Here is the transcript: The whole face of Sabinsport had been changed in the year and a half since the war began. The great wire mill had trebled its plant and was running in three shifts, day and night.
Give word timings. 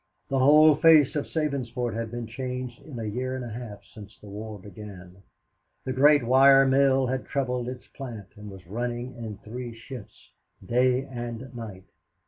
The 0.29 0.39
whole 0.39 0.75
face 0.77 1.15
of 1.15 1.27
Sabinsport 1.27 1.93
had 1.93 2.09
been 2.09 2.25
changed 2.25 2.81
in 2.81 2.95
the 2.95 3.07
year 3.07 3.35
and 3.35 3.45
a 3.45 3.49
half 3.51 3.85
since 3.93 4.17
the 4.17 4.25
war 4.29 4.57
began. 4.57 5.17
The 5.83 5.93
great 5.93 6.23
wire 6.23 6.65
mill 6.65 7.05
had 7.05 7.27
trebled 7.27 7.69
its 7.69 7.85
plant 7.85 8.29
and 8.35 8.49
was 8.49 8.65
running 8.65 9.13
in 9.13 9.37
three 9.37 9.75
shifts, 9.75 10.31
day 10.65 11.03
and 11.05 11.53
night. 11.53 11.85